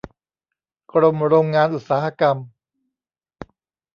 [0.91, 2.37] กรมโรงงานอุตสาหกรรม